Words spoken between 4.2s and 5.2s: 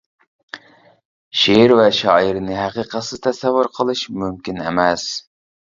مۇمكىن ئەمەس.